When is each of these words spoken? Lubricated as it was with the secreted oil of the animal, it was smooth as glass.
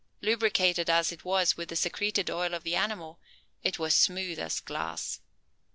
Lubricated 0.23 0.89
as 0.89 1.11
it 1.11 1.23
was 1.23 1.55
with 1.55 1.69
the 1.69 1.75
secreted 1.75 2.27
oil 2.31 2.55
of 2.55 2.63
the 2.63 2.75
animal, 2.75 3.19
it 3.61 3.77
was 3.77 3.93
smooth 3.95 4.39
as 4.39 4.59
glass. 4.59 5.21